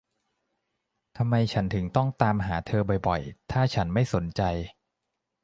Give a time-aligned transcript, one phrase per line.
[1.17, 4.41] ทำไมฉันถึงต้องตามหาเธอบ่อย ๆ ถ้าฉันไม่สนใจ